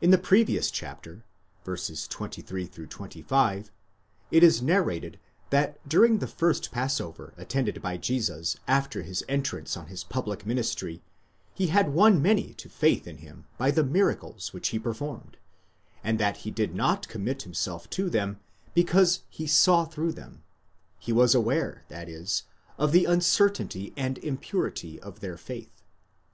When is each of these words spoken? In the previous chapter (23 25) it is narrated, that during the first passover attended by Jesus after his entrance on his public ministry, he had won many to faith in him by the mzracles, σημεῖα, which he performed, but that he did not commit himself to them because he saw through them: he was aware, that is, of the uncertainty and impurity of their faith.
In 0.00 0.10
the 0.10 0.16
previous 0.16 0.70
chapter 0.70 1.22
(23 1.66 2.66
25) 2.86 3.70
it 4.30 4.42
is 4.42 4.62
narrated, 4.62 5.20
that 5.50 5.86
during 5.86 6.16
the 6.16 6.26
first 6.26 6.70
passover 6.72 7.34
attended 7.36 7.82
by 7.82 7.98
Jesus 7.98 8.56
after 8.66 9.02
his 9.02 9.22
entrance 9.28 9.76
on 9.76 9.88
his 9.88 10.02
public 10.02 10.46
ministry, 10.46 11.02
he 11.52 11.66
had 11.66 11.92
won 11.92 12.22
many 12.22 12.54
to 12.54 12.70
faith 12.70 13.06
in 13.06 13.18
him 13.18 13.44
by 13.58 13.70
the 13.70 13.84
mzracles, 13.84 14.46
σημεῖα, 14.48 14.52
which 14.54 14.68
he 14.68 14.78
performed, 14.78 15.36
but 16.02 16.16
that 16.16 16.38
he 16.38 16.50
did 16.50 16.74
not 16.74 17.06
commit 17.06 17.42
himself 17.42 17.90
to 17.90 18.08
them 18.08 18.40
because 18.72 19.24
he 19.28 19.46
saw 19.46 19.84
through 19.84 20.12
them: 20.12 20.42
he 20.98 21.12
was 21.12 21.34
aware, 21.34 21.84
that 21.88 22.08
is, 22.08 22.44
of 22.78 22.92
the 22.92 23.04
uncertainty 23.04 23.92
and 23.94 24.16
impurity 24.24 24.98
of 25.02 25.20
their 25.20 25.36
faith. 25.36 25.82